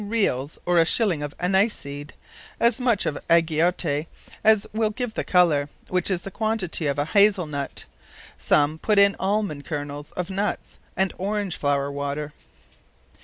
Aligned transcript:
Reals, 0.03 0.57
or 0.65 0.79
a 0.79 0.85
shilling 0.85 1.21
of 1.21 1.37
Anniseeds; 1.37 2.13
as 2.59 2.79
much 2.79 3.05
of 3.05 3.19
Agiote, 3.29 4.07
as 4.43 4.65
will 4.73 4.89
give 4.89 5.13
the 5.13 5.23
colour, 5.23 5.69
which 5.89 6.09
is 6.09 6.21
about 6.21 6.23
the 6.23 6.31
quantity 6.37 6.87
of 6.87 6.97
a 6.97 7.05
Hasell 7.05 7.47
nut. 7.47 7.85
Some 8.35 8.79
put 8.79 8.97
in 8.97 9.15
Almons, 9.19 9.61
kernells 9.61 10.11
of 10.13 10.31
Nuts, 10.31 10.79
and 10.97 11.13
Orenge 11.19 11.55
flower 11.55 11.91
water. 11.91 12.33